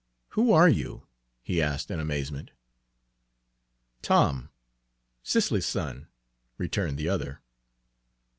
[0.29, 1.05] "Who are you?"
[1.43, 2.49] he asked in amazement.
[4.01, 4.49] "Tom,
[5.21, 6.07] Cicely's son,"
[6.57, 7.39] returned the other.